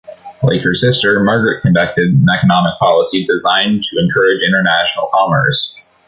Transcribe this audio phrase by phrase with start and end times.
[0.41, 5.79] Like her sister, Margaret conducted an economic policy designed to encourage international commerce.